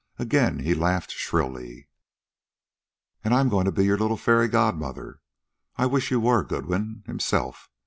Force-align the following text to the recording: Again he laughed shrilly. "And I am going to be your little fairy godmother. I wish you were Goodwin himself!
Again 0.17 0.61
he 0.61 0.73
laughed 0.73 1.11
shrilly. 1.11 1.87
"And 3.23 3.35
I 3.35 3.39
am 3.39 3.49
going 3.49 3.65
to 3.65 3.71
be 3.71 3.85
your 3.85 3.99
little 3.99 4.17
fairy 4.17 4.47
godmother. 4.47 5.21
I 5.75 5.85
wish 5.85 6.09
you 6.09 6.19
were 6.19 6.43
Goodwin 6.43 7.03
himself! 7.05 7.69